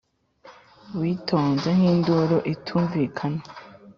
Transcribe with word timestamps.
witonze 0.99 1.69
nk'induru 1.77 2.37
itumvikana, 2.53 3.41